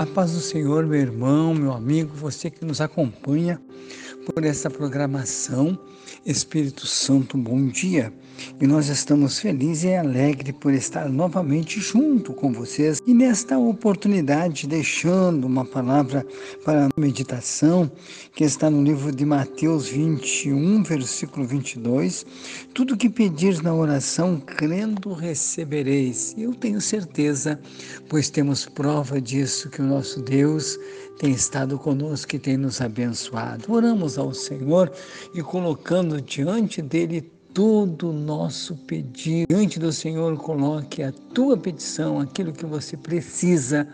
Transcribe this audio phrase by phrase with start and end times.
[0.00, 3.60] A paz do Senhor, meu irmão, meu amigo, você que nos acompanha
[4.26, 5.78] por essa programação.
[6.24, 8.12] Espírito Santo, bom dia.
[8.60, 14.66] E nós estamos felizes e alegres por estar novamente junto com vocês e nesta oportunidade
[14.66, 16.26] deixando uma palavra
[16.64, 17.90] para a meditação
[18.34, 22.24] que está no livro de Mateus 21, versículo 22.
[22.74, 26.34] Tudo que pedires na oração, crendo recebereis.
[26.38, 27.60] Eu tenho certeza,
[28.08, 30.78] pois temos prova disso que o nosso Deus
[31.20, 33.70] tem estado conosco e tem nos abençoado.
[33.70, 34.92] Oramos ao Senhor
[35.34, 39.46] e colocando diante dele todo o nosso pedido.
[39.48, 43.86] Diante do Senhor, coloque a tua petição, aquilo que você precisa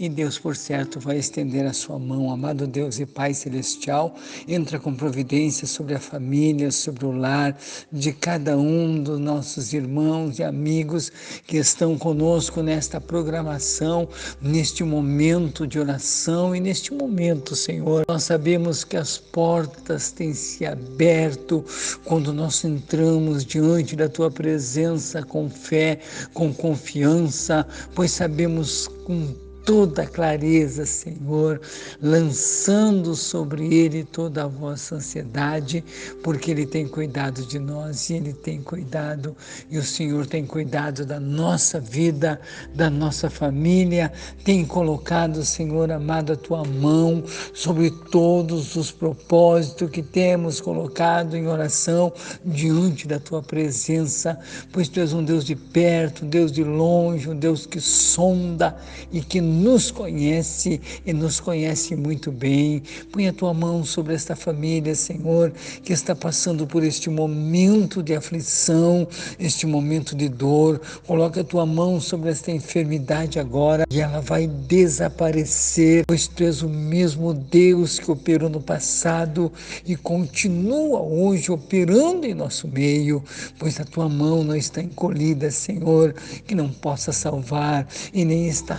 [0.00, 2.32] e Deus, por certo, vai estender a sua mão.
[2.32, 4.14] Amado Deus e Pai Celestial,
[4.48, 7.54] entra com providência sobre a família, sobre o lar
[7.92, 11.12] de cada um dos nossos irmãos e amigos
[11.46, 14.08] que estão conosco nesta programação,
[14.40, 18.02] neste momento de oração e neste momento, Senhor.
[18.08, 21.62] Nós sabemos que as portas têm se aberto
[22.06, 22.99] quando nós entramos
[23.44, 25.98] diante da tua presença com fé,
[26.34, 31.60] com confiança, pois sabemos com toda clareza, Senhor,
[32.00, 35.84] lançando sobre Ele toda a vossa ansiedade,
[36.22, 39.36] porque Ele tem cuidado de nós e Ele tem cuidado,
[39.70, 42.40] e o Senhor tem cuidado da nossa vida,
[42.74, 44.12] da nossa família,
[44.44, 47.22] tem colocado, Senhor amado, a tua mão
[47.52, 52.12] sobre todos os propósitos que temos colocado em oração
[52.44, 54.38] diante da tua presença,
[54.72, 58.76] pois tu és um Deus de perto, um Deus de longe, um Deus que sonda
[59.12, 62.82] e que nos conhece e nos conhece muito bem.
[63.12, 65.52] Põe a tua mão sobre esta família, Senhor,
[65.84, 69.06] que está passando por este momento de aflição,
[69.38, 70.80] este momento de dor.
[71.06, 76.62] Coloca a tua mão sobre esta enfermidade agora e ela vai desaparecer, pois tu és
[76.62, 79.52] o mesmo Deus que operou no passado
[79.84, 83.22] e continua hoje operando em nosso meio,
[83.58, 86.14] pois a tua mão não está encolhida, Senhor,
[86.46, 88.78] que não possa salvar e nem está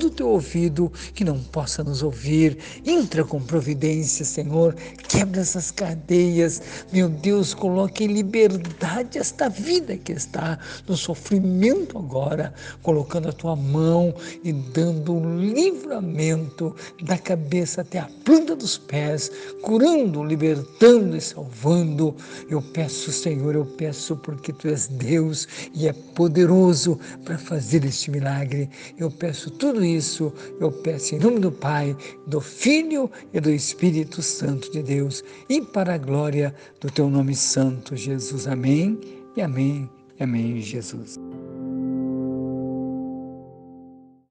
[0.00, 2.56] surdo o teu ouvido que não possa nos ouvir.
[2.84, 4.74] Entra com providência, Senhor.
[5.08, 6.62] Quebra essas cadeias.
[6.92, 13.54] Meu Deus, coloque em liberdade esta vida que está no sofrimento agora, colocando a tua
[13.54, 19.30] mão e dando livramento da cabeça até a planta dos pés,
[19.62, 22.16] curando, libertando e salvando.
[22.48, 28.10] Eu peço, Senhor, eu peço porque tu és Deus e é poderoso para fazer este
[28.10, 28.70] milagre.
[28.98, 31.96] Eu peço tudo isso isso eu peço em nome do Pai,
[32.26, 37.34] do Filho e do Espírito Santo de Deus e para a glória do teu nome
[37.34, 38.46] santo, Jesus.
[38.46, 38.98] Amém
[39.36, 39.88] e amém.
[40.18, 41.29] Amém, Jesus.